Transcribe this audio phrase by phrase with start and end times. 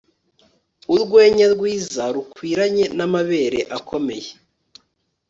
[0.93, 4.29] Urwenya rwiza rukwiranye namabere akomeye